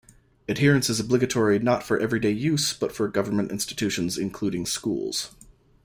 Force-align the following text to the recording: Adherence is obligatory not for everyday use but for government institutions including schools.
Adherence 0.49 0.89
is 0.89 0.99
obligatory 0.99 1.59
not 1.59 1.83
for 1.83 1.99
everyday 1.99 2.31
use 2.31 2.73
but 2.73 2.91
for 2.91 3.07
government 3.07 3.51
institutions 3.51 4.17
including 4.17 4.65
schools. 4.65 5.35